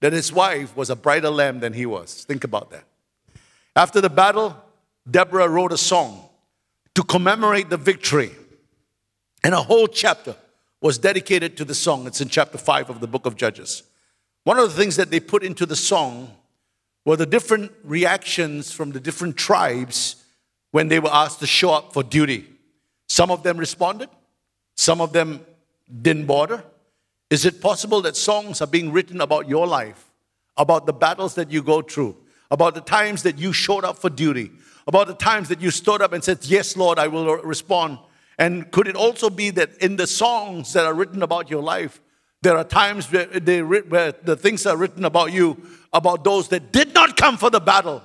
[0.00, 2.24] that his wife was a brighter lamb than he was.
[2.24, 2.84] Think about that.
[3.76, 4.56] After the battle,
[5.08, 6.28] Deborah wrote a song
[6.94, 8.32] to commemorate the victory.
[9.42, 10.36] And a whole chapter
[10.80, 12.06] was dedicated to the song.
[12.06, 13.82] It's in chapter 5 of the book of Judges.
[14.44, 16.34] One of the things that they put into the song
[17.04, 20.24] were the different reactions from the different tribes
[20.70, 22.46] when they were asked to show up for duty.
[23.08, 24.08] Some of them responded,
[24.76, 25.44] some of them
[26.02, 26.64] didn't bother.
[27.28, 30.10] Is it possible that songs are being written about your life,
[30.56, 32.16] about the battles that you go through,
[32.50, 34.50] about the times that you showed up for duty,
[34.86, 37.98] about the times that you stood up and said, Yes, Lord, I will respond?
[38.38, 42.00] And could it also be that in the songs that are written about your life,
[42.42, 45.60] there are times where, they, where the things are written about you,
[45.92, 48.02] about those that did not come for the battle?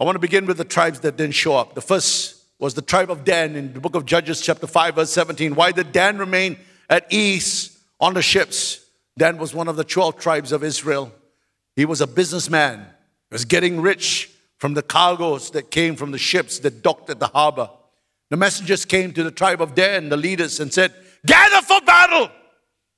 [0.00, 1.74] I want to begin with the tribes that didn't show up.
[1.74, 5.10] The first was the tribe of Dan in the book of Judges, chapter 5, verse
[5.10, 5.54] 17.
[5.54, 8.84] Why did Dan remain at ease on the ships?
[9.18, 11.12] Dan was one of the 12 tribes of Israel.
[11.76, 16.18] He was a businessman, he was getting rich from the cargoes that came from the
[16.18, 17.70] ships that docked at the harbor.
[18.28, 20.92] The messengers came to the tribe of Dan, the leaders, and said,
[21.26, 22.30] Gather for battle!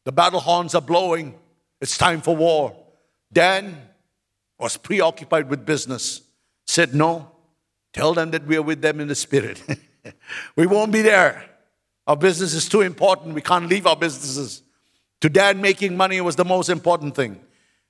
[0.05, 1.39] The battle horns are blowing.
[1.81, 2.77] It's time for war.
[3.33, 3.81] Dan
[4.59, 6.23] was preoccupied with business
[6.67, 7.31] said, No,
[7.93, 9.63] tell them that we are with them in the spirit.
[10.57, 11.45] we won't be there.
[12.07, 13.35] Our business is too important.
[13.35, 14.63] We can't leave our businesses.
[15.21, 17.41] To Dan, making money was the most important thing.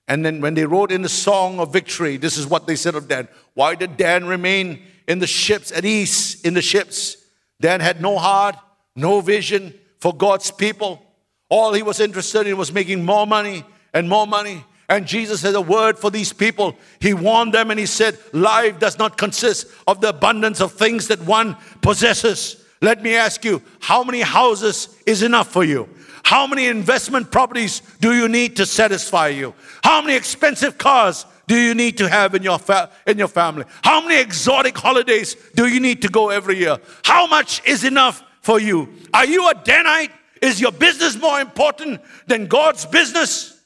[0.07, 2.95] And then when they wrote in the song of victory, this is what they said
[2.95, 3.29] of Dan.
[3.55, 7.17] Why did Dan remain in the ships, at ease in the ships?
[7.61, 8.57] Dan had no heart,
[8.97, 11.01] no vision for God's people.
[11.49, 15.55] All he was interested in was making more money and more money and Jesus has
[15.55, 16.77] a word for these people.
[17.01, 21.09] He warned them and he said, Life does not consist of the abundance of things
[21.09, 22.63] that one possesses.
[22.83, 25.89] Let me ask you, how many houses is enough for you?
[26.25, 29.55] How many investment properties do you need to satisfy you?
[29.83, 33.65] How many expensive cars do you need to have in your, fa- in your family?
[33.83, 36.77] How many exotic holidays do you need to go every year?
[37.03, 38.89] How much is enough for you?
[39.15, 40.11] Are you a Danite?
[40.43, 43.59] Is your business more important than God's business?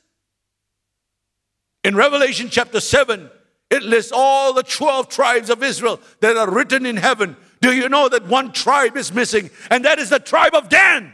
[1.83, 3.31] In Revelation chapter 7,
[3.71, 7.37] it lists all the 12 tribes of Israel that are written in heaven.
[7.61, 9.51] Do you know that one tribe is missing?
[9.71, 11.13] And that is the tribe of Dan.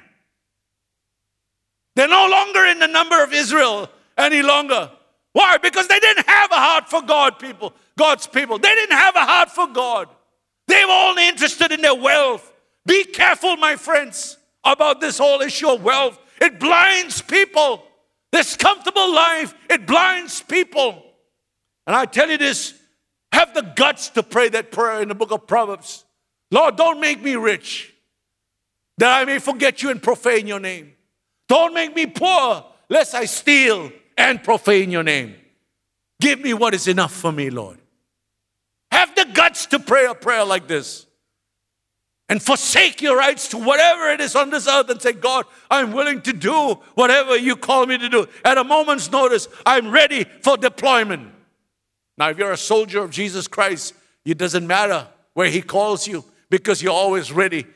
[1.94, 4.90] They're no longer in the number of Israel any longer.
[5.32, 5.58] Why?
[5.58, 8.58] Because they didn't have a heart for God, people, God's people.
[8.58, 10.08] They didn't have a heart for God.
[10.68, 12.51] They were only interested in their wealth.
[12.86, 16.18] Be careful, my friends, about this whole issue of wealth.
[16.40, 17.84] It blinds people.
[18.32, 21.02] This comfortable life, it blinds people.
[21.86, 22.74] And I tell you this
[23.30, 26.04] have the guts to pray that prayer in the book of Proverbs.
[26.50, 27.92] Lord, don't make me rich
[28.98, 30.92] that I may forget you and profane your name.
[31.48, 35.34] Don't make me poor lest I steal and profane your name.
[36.20, 37.78] Give me what is enough for me, Lord.
[38.90, 41.06] Have the guts to pray a prayer like this
[42.32, 45.92] and forsake your rights to whatever it is on this earth and say, God, I'm
[45.92, 48.26] willing to do whatever you call me to do.
[48.42, 51.30] At a moment's notice, I'm ready for deployment.
[52.16, 53.92] Now, if you're a soldier of Jesus Christ,
[54.24, 57.66] it doesn't matter where He calls you because you're always ready.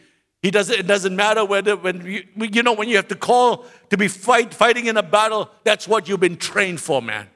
[0.40, 3.66] He doesn't, it doesn't matter whether when you, you know when you have to call
[3.90, 7.28] to be fight, fighting in a battle, that's what you've been trained for, man.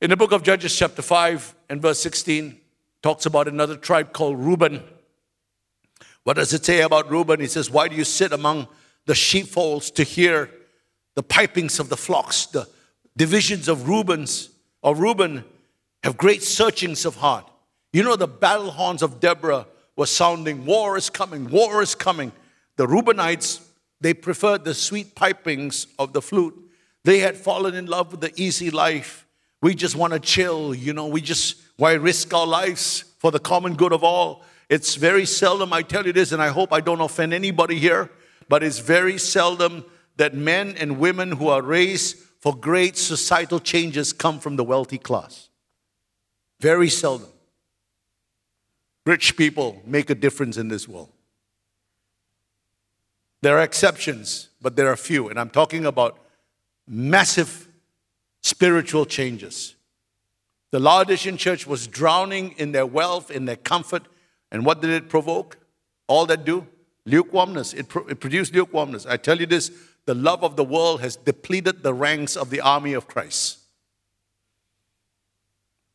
[0.00, 2.60] In the book of Judges, chapter 5 and verse 16,
[3.02, 4.82] talks about another tribe called Reuben.
[6.24, 7.40] What does it say about Reuben?
[7.40, 8.68] He says, Why do you sit among
[9.06, 10.50] the sheepfolds to hear
[11.14, 12.68] the pipings of the flocks, the
[13.16, 14.50] divisions of Reuben's
[14.82, 15.44] or Reuben
[16.04, 17.50] have great searchings of heart.
[17.92, 22.30] You know, the battle horns of Deborah were sounding, war is coming, war is coming.
[22.76, 23.66] The Reubenites,
[24.00, 26.54] they preferred the sweet pipings of the flute.
[27.04, 29.26] They had fallen in love with the easy life.
[29.62, 33.38] We just want to chill, you know, we just, why risk our lives for the
[33.38, 34.42] common good of all?
[34.68, 38.10] It's very seldom, I tell you this, and I hope I don't offend anybody here,
[38.48, 39.84] but it's very seldom
[40.16, 44.98] that men and women who are raised for great societal changes come from the wealthy
[44.98, 45.48] class.
[46.60, 47.28] Very seldom.
[49.04, 51.12] Rich people make a difference in this world.
[53.42, 55.28] There are exceptions, but there are few.
[55.28, 56.18] And I'm talking about
[56.88, 57.68] massive
[58.42, 59.75] spiritual changes.
[60.70, 64.02] The Laodicean church was drowning in their wealth, in their comfort.
[64.50, 65.58] And what did it provoke?
[66.06, 66.66] All that do?
[67.04, 67.72] Lukewarmness.
[67.72, 69.06] It, pro- it produced lukewarmness.
[69.06, 69.70] I tell you this
[70.06, 73.58] the love of the world has depleted the ranks of the army of Christ.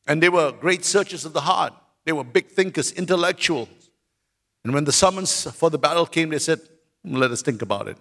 [0.07, 1.73] And they were great searchers of the heart.
[2.05, 3.69] They were big thinkers, intellectuals.
[4.63, 6.59] And when the summons for the battle came, they said,
[7.03, 7.97] hmm, Let us think about it.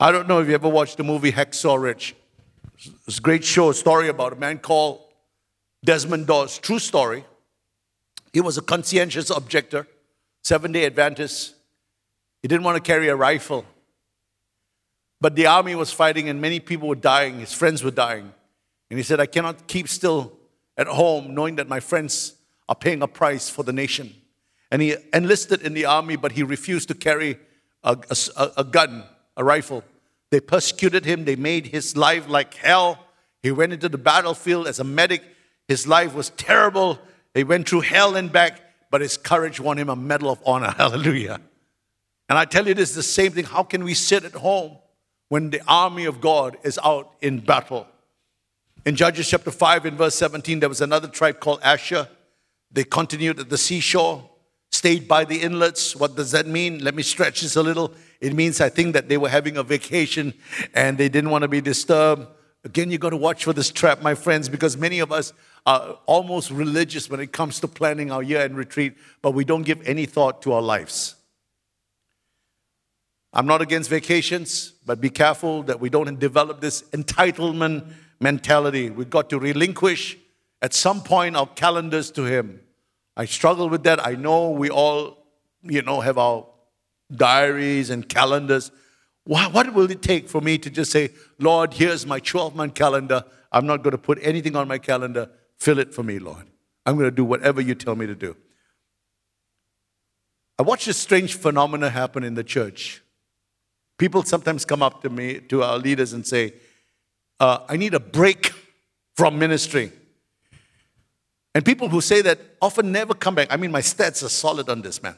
[0.00, 2.14] I don't know if you ever watched the movie Hacksaw Ridge.
[2.86, 5.00] A great show, story about a man called
[5.84, 6.58] Desmond Doss.
[6.58, 7.24] True story.
[8.32, 9.86] He was a conscientious objector,
[10.42, 11.54] seven day Adventist.
[12.42, 13.64] He didn't want to carry a rifle.
[15.20, 17.40] But the army was fighting and many people were dying.
[17.40, 18.32] His friends were dying.
[18.90, 20.32] And he said, I cannot keep still
[20.76, 22.34] at home knowing that my friends
[22.68, 24.14] are paying a price for the nation.
[24.70, 27.38] And he enlisted in the army, but he refused to carry
[27.82, 27.96] a,
[28.36, 29.04] a, a gun,
[29.36, 29.82] a rifle.
[30.30, 32.98] They persecuted him, they made his life like hell.
[33.42, 35.22] He went into the battlefield as a medic.
[35.68, 36.98] His life was terrible.
[37.34, 38.60] He went through hell and back,
[38.90, 40.70] but his courage won him a Medal of Honor.
[40.76, 41.40] Hallelujah.
[42.28, 43.44] And I tell you this is the same thing.
[43.44, 44.76] How can we sit at home
[45.28, 47.86] when the army of God is out in battle?
[48.84, 52.08] In Judges chapter 5 in verse 17, there was another tribe called Asher.
[52.70, 54.27] They continued at the seashore,
[54.78, 55.96] stayed by the inlets.
[55.96, 56.78] What does that mean?
[56.78, 57.92] Let me stretch this a little.
[58.20, 60.32] It means I think that they were having a vacation
[60.72, 62.26] and they didn't want to be disturbed.
[62.64, 65.32] Again, you got to watch for this trap, my friends, because many of us
[65.66, 69.62] are almost religious when it comes to planning our year end retreat, but we don't
[69.62, 71.16] give any thought to our lives.
[73.32, 77.86] I'm not against vacations, but be careful that we don't develop this entitlement
[78.20, 78.90] mentality.
[78.90, 80.16] We've got to relinquish
[80.62, 82.60] at some point our calendars to Him.
[83.18, 84.06] I struggle with that.
[84.06, 85.18] I know we all,
[85.62, 86.46] you know, have our
[87.14, 88.70] diaries and calendars.
[89.24, 93.24] What, will it take for me to just say, Lord, here's my 12 month calendar.
[93.50, 95.28] I'm not going to put anything on my calendar.
[95.58, 96.46] Fill it for me, Lord.
[96.86, 98.36] I'm going to do whatever you tell me to do.
[100.56, 103.02] I watched this strange phenomenon happen in the church.
[103.98, 106.54] People sometimes come up to me, to our leaders, and say,
[107.40, 108.52] uh, I need a break
[109.16, 109.92] from ministry.
[111.54, 113.48] And people who say that often never come back.
[113.50, 115.16] I mean, my stats are solid on this, man.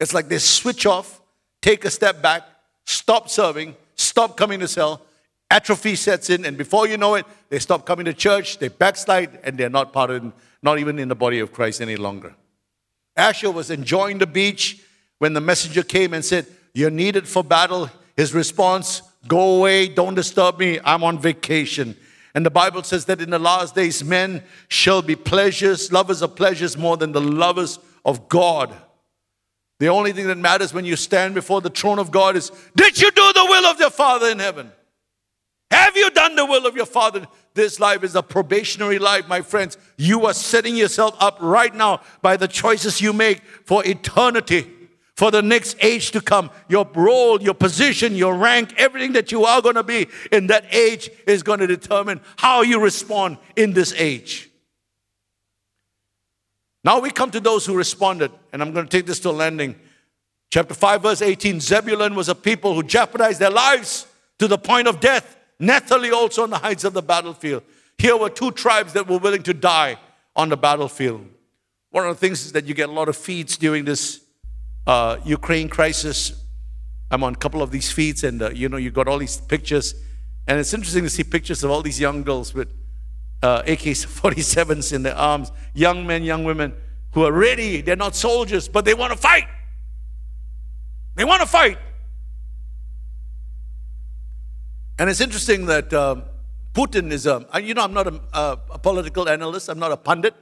[0.00, 1.20] It's like they switch off,
[1.60, 2.44] take a step back,
[2.84, 5.02] stop serving, stop coming to cell,
[5.50, 9.40] atrophy sets in, and before you know it, they stop coming to church, they backslide,
[9.42, 12.34] and they're not part of, not even in the body of Christ any longer.
[13.16, 14.80] Asher was enjoying the beach
[15.18, 17.90] when the messenger came and said, You're needed for battle.
[18.16, 21.96] His response, Go away, don't disturb me, I'm on vacation.
[22.38, 26.36] And the Bible says that in the last days, men shall be pleasures, lovers of
[26.36, 28.72] pleasures more than the lovers of God.
[29.80, 33.00] The only thing that matters when you stand before the throne of God is Did
[33.00, 34.70] you do the will of your Father in heaven?
[35.72, 37.26] Have you done the will of your Father?
[37.54, 39.76] this life is a probationary life, my friends.
[39.96, 44.70] You are setting yourself up right now by the choices you make for eternity,
[45.18, 46.48] for the next age to come.
[46.68, 50.72] Your role, your position, your rank, everything that you are going to be in that
[50.72, 54.48] age is going to determine how you respond in this age.
[56.84, 59.32] Now we come to those who responded, and I'm going to take this to a
[59.32, 59.74] landing.
[60.52, 64.06] Chapter 5, verse 18 Zebulun was a people who jeopardized their lives
[64.38, 65.36] to the point of death.
[65.58, 67.64] Naphtali also on the heights of the battlefield.
[67.98, 69.96] Here were two tribes that were willing to die
[70.36, 71.26] on the battlefield.
[71.90, 74.20] One of the things is that you get a lot of feeds during this
[74.88, 76.44] uh, Ukraine crisis.
[77.10, 79.36] I'm on a couple of these feeds, and uh, you know, you got all these
[79.36, 79.94] pictures,
[80.46, 82.72] and it's interesting to see pictures of all these young girls with
[83.42, 86.74] uh, AK 47s in their arms, young men, young women
[87.12, 87.82] who are ready.
[87.82, 89.46] They're not soldiers, but they want to fight.
[91.16, 91.78] They want to fight.
[94.98, 96.24] And it's interesting that um,
[96.72, 99.96] Putin is a, you know, I'm not a, a, a political analyst, I'm not a
[99.96, 100.34] pundit.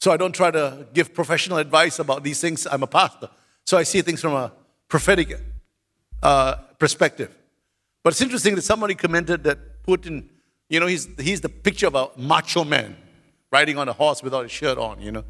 [0.00, 2.66] So I don't try to give professional advice about these things.
[2.66, 3.28] I'm a pastor.
[3.66, 4.52] So I see things from a
[4.88, 5.38] prophetic
[6.22, 7.34] uh, perspective.
[8.02, 10.24] But it's interesting that somebody commented that Putin,
[10.68, 12.96] you know, he's, he's the picture of a macho man
[13.50, 15.24] riding on a horse without a shirt on, you know.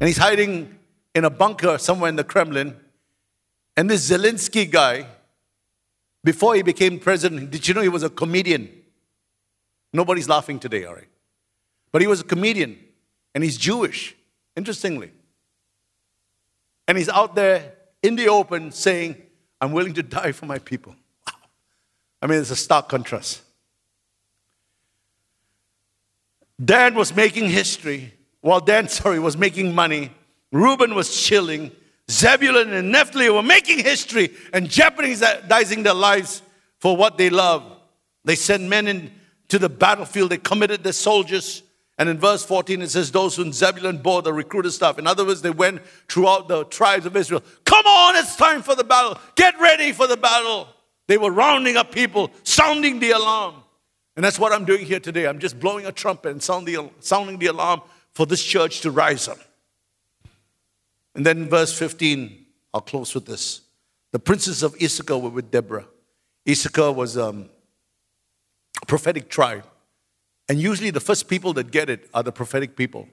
[0.00, 0.78] And he's hiding
[1.14, 2.76] in a bunker somewhere in the Kremlin.
[3.76, 5.06] And this Zelensky guy,
[6.22, 8.70] before he became president, did you know he was a comedian?
[9.92, 11.08] Nobody's laughing today, all right?
[11.92, 12.78] But he was a comedian,
[13.34, 14.16] and he's Jewish,
[14.56, 15.12] interestingly.
[16.86, 19.16] And he's out there in the open saying,
[19.60, 20.94] I'm willing to die for my people.
[21.26, 21.34] Wow.
[22.22, 23.42] I mean, it's a stark contrast.
[26.62, 28.12] Dan was making history.
[28.40, 30.10] While Dan, sorry, was making money,
[30.52, 31.72] Reuben was chilling
[32.10, 36.42] Zebulun and Naphtali were making history and jeopardizing their lives
[36.78, 37.64] for what they love.
[38.24, 41.62] They sent men into the battlefield, they committed their soldiers.
[41.96, 44.98] And in verse 14, it says, Those who in Zebulun bore the recruiter stuff.
[44.98, 47.42] In other words, they went throughout the tribes of Israel.
[47.64, 49.18] Come on, it's time for the battle.
[49.36, 50.68] Get ready for the battle.
[51.06, 53.56] They were rounding up people, sounding the alarm.
[54.16, 55.26] And that's what I'm doing here today.
[55.26, 58.90] I'm just blowing a trumpet and sounding the, sounding the alarm for this church to
[58.90, 59.38] rise up.
[61.14, 63.60] And then verse 15, I'll close with this.
[64.12, 65.86] The princes of Issachar were with Deborah.
[66.48, 67.48] Issachar was um,
[68.82, 69.64] a prophetic tribe.
[70.48, 73.08] And usually the first people that get it are the prophetic people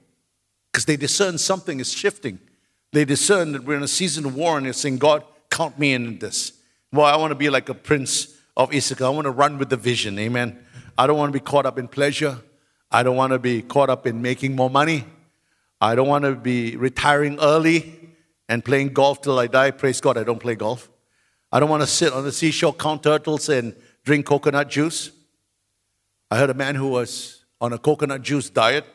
[0.70, 2.38] because they discern something is shifting.
[2.92, 5.94] They discern that we're in a season of war and they're saying, God, count me
[5.94, 6.52] in this.
[6.92, 9.04] Well, I want to be like a prince of Issachar.
[9.06, 10.18] I want to run with the vision.
[10.18, 10.58] Amen.
[10.98, 12.38] I don't want to be caught up in pleasure.
[12.90, 15.04] I don't want to be caught up in making more money.
[15.80, 17.98] I don't want to be retiring early
[18.48, 19.70] and playing golf till I die.
[19.70, 20.90] Praise God, I don't play golf.
[21.50, 25.10] I don't want to sit on the seashore, count turtles, and drink coconut juice.
[26.32, 28.86] I heard a man who was on a coconut juice diet.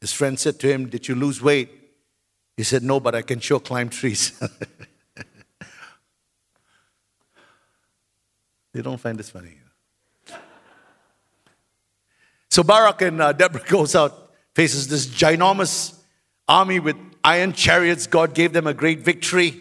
[0.00, 1.70] His friend said to him, Did you lose weight?
[2.56, 4.36] He said, No, but I can sure climb trees.
[8.72, 9.54] they don't find this funny.
[12.50, 15.96] So Barak and uh, Deborah goes out, faces this ginormous
[16.48, 18.08] army with iron chariots.
[18.08, 19.60] God gave them a great victory.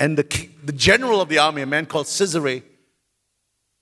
[0.00, 2.62] And the, the general of the army, a man called Sisera,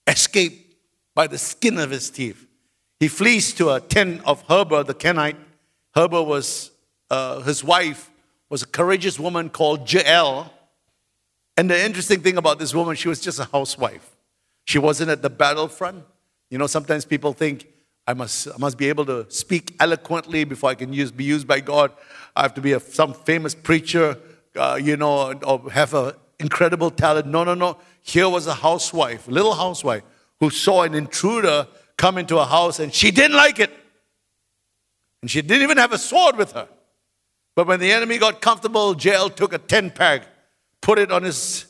[0.07, 0.75] escaped
[1.14, 2.49] by the skin of his teeth.
[3.00, 5.36] He flees to a tent of Heber the Kenite.
[5.94, 6.70] Heber was,
[7.08, 8.10] uh, his wife
[8.50, 10.52] was a courageous woman called Jael.
[11.56, 14.16] And the interesting thing about this woman, she was just a housewife.
[14.66, 16.04] She wasn't at the battlefront.
[16.50, 17.66] You know, sometimes people think
[18.06, 21.46] I must, I must be able to speak eloquently before I can use, be used
[21.46, 21.92] by God.
[22.36, 24.18] I have to be a, some famous preacher,
[24.56, 27.28] uh, you know, or have an incredible talent.
[27.28, 27.78] No, no, no.
[28.02, 30.02] Here was a housewife, little housewife,
[30.38, 31.66] who saw an intruder
[32.00, 33.70] come into a house and she didn't like it.
[35.20, 36.66] And she didn't even have a sword with her.
[37.54, 40.22] But when the enemy got comfortable, Jael took a 10 peg,
[40.80, 41.66] put it on his,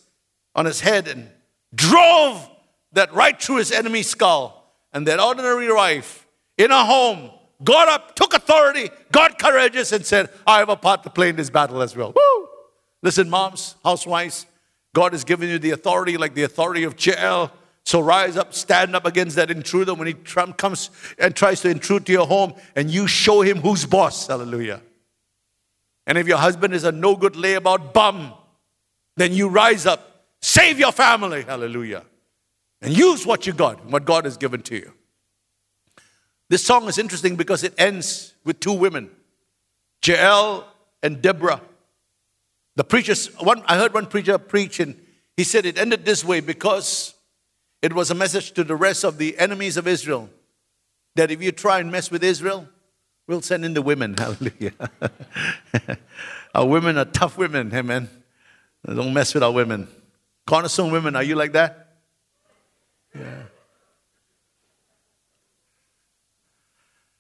[0.55, 1.29] on his head, and
[1.75, 2.49] drove
[2.93, 4.73] that right through his enemy's skull.
[4.93, 7.31] And that ordinary wife in a home
[7.65, 11.37] got up, took authority, got courageous, and said, I have a part to play in
[11.37, 12.13] this battle as well.
[12.15, 12.49] Woo!
[13.03, 14.47] Listen, moms, housewives,
[14.95, 17.51] God has given you the authority like the authority of Jael.
[17.85, 22.07] So rise up, stand up against that intruder when he comes and tries to intrude
[22.07, 24.27] to your home, and you show him who's boss.
[24.27, 24.83] Hallelujah.
[26.07, 28.35] And if your husband is a no good layabout bum,
[29.17, 31.43] then you rise up, save your family.
[31.43, 32.05] Hallelujah
[32.83, 34.93] and use what you got, what God has given to you.
[36.49, 39.11] This song is interesting because it ends with two women,
[40.05, 40.67] Jael
[41.03, 41.61] and Deborah.
[42.77, 45.01] The preachers, one, I heard one preacher preach, and
[45.37, 47.15] he said it ended this way because
[47.83, 50.29] it was a message to the rest of the enemies of Israel.
[51.17, 52.69] that if you try and mess with Israel,
[53.27, 54.15] we'll send in the women.
[54.19, 54.73] Hallelujah.
[56.55, 57.75] our women are tough women.
[57.75, 58.09] Amen.
[58.87, 59.89] Don't mess with our women.
[60.47, 61.97] Cornerstone women, are you like that?
[63.15, 63.43] Yeah.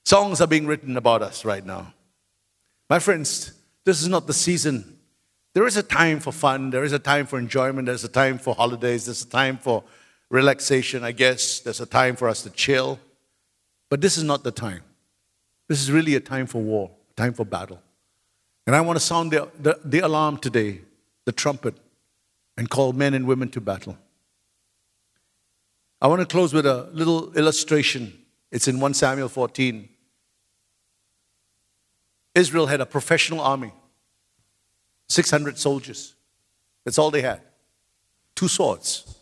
[0.04, 1.92] Songs are being written about us right now.
[2.88, 3.52] My friends,
[3.84, 4.98] this is not the season.
[5.52, 8.38] There is a time for fun, there is a time for enjoyment, there's a time
[8.38, 9.84] for holidays, there's a time for
[10.30, 11.60] relaxation, I guess.
[11.60, 12.98] There's a time for us to chill.
[13.88, 14.82] But this is not the time.
[15.68, 17.80] This is really a time for war, a time for battle.
[18.66, 20.80] And I want to sound the, the, the alarm today,
[21.24, 21.74] the trumpet,
[22.56, 23.98] and call men and women to battle.
[26.00, 28.16] I want to close with a little illustration.
[28.50, 29.88] It's in 1 Samuel 14.
[32.34, 33.72] Israel had a professional army,
[35.08, 36.14] 600 soldiers.
[36.84, 37.40] That's all they had.
[38.34, 39.19] Two swords.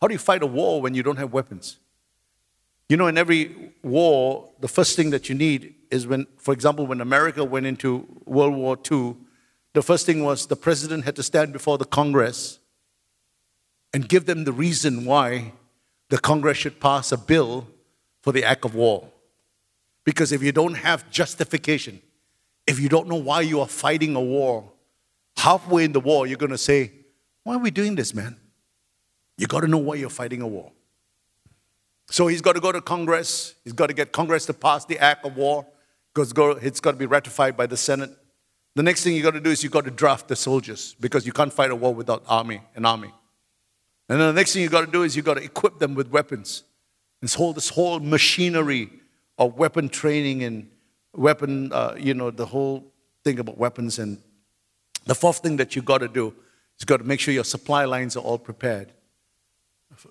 [0.00, 1.78] How do you fight a war when you don't have weapons?
[2.88, 6.86] You know, in every war, the first thing that you need is when, for example,
[6.86, 9.16] when America went into World War II,
[9.74, 12.58] the first thing was the president had to stand before the Congress
[13.92, 15.52] and give them the reason why
[16.08, 17.68] the Congress should pass a bill
[18.22, 19.08] for the act of war.
[20.04, 22.00] Because if you don't have justification,
[22.66, 24.70] if you don't know why you are fighting a war,
[25.36, 26.92] halfway in the war, you're going to say,
[27.44, 28.36] Why are we doing this, man?
[29.38, 30.72] You got to know why you're fighting a war.
[32.10, 33.54] So he's got to go to Congress.
[33.64, 35.66] He's got to get Congress to pass the act of war
[36.12, 36.32] because
[36.62, 38.10] it's got to be ratified by the Senate.
[38.74, 41.26] The next thing you got to do is you got to draft the soldiers because
[41.26, 43.12] you can't fight a war without army, an army.
[44.08, 45.94] And then the next thing you got to do is you got to equip them
[45.94, 46.64] with weapons.
[47.20, 48.90] This whole, this whole machinery
[49.38, 50.70] of weapon training and
[51.14, 52.92] weapon, uh, you know, the whole
[53.24, 53.98] thing about weapons.
[53.98, 54.18] And
[55.04, 56.34] the fourth thing that you got to do is
[56.80, 58.92] you got to make sure your supply lines are all prepared,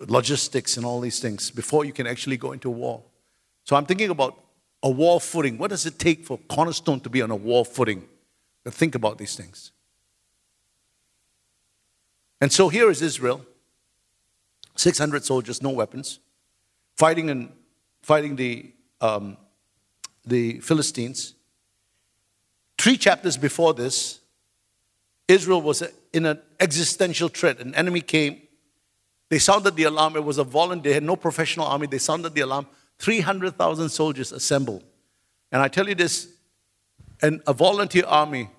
[0.07, 3.03] logistics and all these things before you can actually go into war.
[3.63, 4.39] So I'm thinking about
[4.83, 5.57] a war footing.
[5.57, 8.07] What does it take for Cornerstone to be on a war footing?
[8.63, 9.71] But Think about these things.
[12.39, 13.45] And so here is Israel
[14.75, 16.19] 600 soldiers, no weapons
[16.97, 17.51] fighting, and,
[18.01, 19.37] fighting the, um,
[20.25, 21.35] the Philistines.
[22.77, 24.19] Three chapters before this,
[25.27, 25.83] Israel was
[26.13, 27.59] in an existential threat.
[27.59, 28.41] An enemy came.
[29.29, 30.15] They sounded the alarm.
[30.15, 30.91] It was a volunteer.
[30.91, 31.87] They had no professional army.
[31.87, 32.67] They sounded the alarm.
[32.99, 34.83] 300,000 soldiers assembled.
[35.51, 36.27] And I tell you this,
[37.21, 38.49] and a volunteer army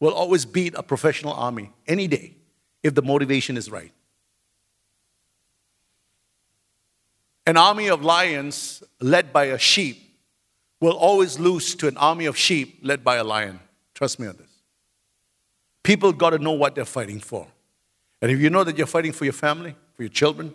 [0.00, 2.36] will always beat a professional army any day
[2.82, 3.92] if the motivation is right.
[7.46, 10.02] An army of lions led by a sheep
[10.80, 13.60] will always lose to an army of sheep led by a lion.
[13.94, 14.50] Trust me on this.
[15.82, 17.46] People got to know what they're fighting for.
[18.20, 20.54] And if you know that you're fighting for your family, for your children,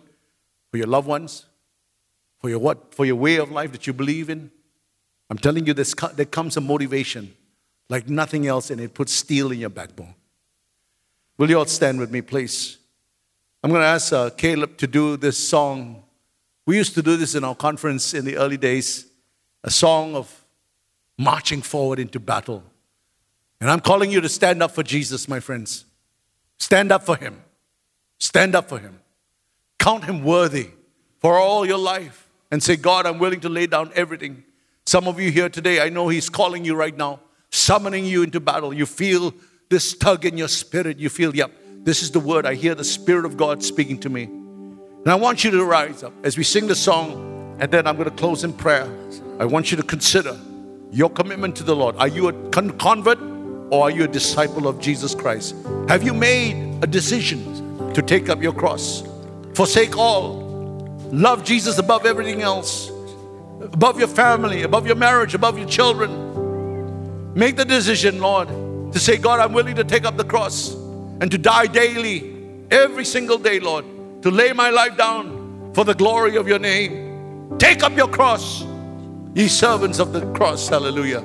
[0.70, 1.46] for your loved ones,
[2.40, 4.50] for your what, for your way of life that you believe in,
[5.28, 7.34] I'm telling you, this, there comes a motivation
[7.88, 10.14] like nothing else, and it puts steel in your backbone.
[11.38, 12.78] Will you all stand with me, please?
[13.62, 16.02] I'm going to ask uh, Caleb to do this song
[16.64, 19.06] we used to do this in our conference in the early days,
[19.64, 20.44] a song of
[21.18, 22.62] marching forward into battle.
[23.60, 25.84] And I'm calling you to stand up for Jesus, my friends.
[26.58, 27.42] Stand up for him.
[28.18, 29.00] Stand up for him.
[29.82, 30.68] Count him worthy
[31.18, 34.44] for all your life and say, God, I'm willing to lay down everything.
[34.86, 37.18] Some of you here today, I know he's calling you right now,
[37.50, 38.72] summoning you into battle.
[38.72, 39.34] You feel
[39.70, 41.00] this tug in your spirit.
[41.00, 41.50] You feel, yep,
[41.82, 42.46] this is the word.
[42.46, 44.22] I hear the Spirit of God speaking to me.
[44.22, 47.96] And I want you to rise up as we sing the song, and then I'm
[47.96, 48.86] going to close in prayer.
[49.40, 50.38] I want you to consider
[50.92, 51.96] your commitment to the Lord.
[51.96, 53.20] Are you a convert
[53.72, 55.56] or are you a disciple of Jesus Christ?
[55.88, 59.02] Have you made a decision to take up your cross?
[59.54, 60.40] Forsake all.
[61.12, 62.90] Love Jesus above everything else,
[63.60, 67.34] above your family, above your marriage, above your children.
[67.34, 68.48] Make the decision, Lord,
[68.92, 70.74] to say, God, I'm willing to take up the cross
[71.20, 72.36] and to die daily,
[72.70, 73.84] every single day, Lord
[74.22, 77.58] to lay my life down for the glory of your name.
[77.58, 78.64] Take up your cross,
[79.34, 80.68] ye servants of the cross.
[80.68, 81.24] Hallelujah.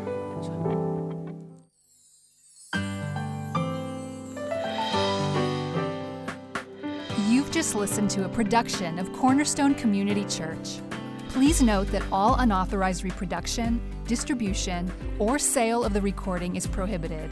[7.67, 10.79] Just listened to a production of Cornerstone Community Church.
[11.27, 14.89] Please note that all unauthorized reproduction, distribution,
[15.19, 17.29] or sale of the recording is prohibited.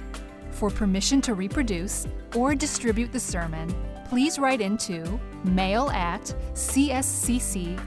[0.51, 2.05] For permission to reproduce
[2.36, 3.73] or distribute the sermon,
[4.09, 7.86] please write into mail at cscc.org.sg.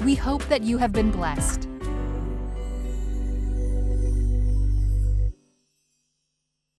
[0.00, 1.69] We hope that you have been blessed.